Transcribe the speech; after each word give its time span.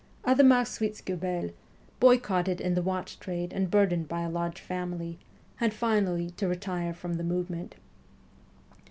Adhemar 0.25 0.65
Schwitzguebel, 0.65 1.51
boycotted 1.99 2.59
in 2.59 2.73
the 2.73 2.81
watch 2.81 3.19
trade 3.19 3.53
and 3.53 3.69
burdened 3.69 4.07
by 4.07 4.21
a 4.21 4.31
large 4.31 4.59
family, 4.59 5.19
had 5.57 5.75
finally 5.75 6.31
to 6.31 6.47
retire 6.47 6.91
from 6.95 7.17
the 7.17 7.23
movement. 7.23 7.75